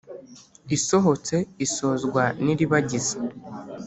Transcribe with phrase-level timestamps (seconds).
[0.75, 3.15] Isohotse isozwa n'"Iribagiza"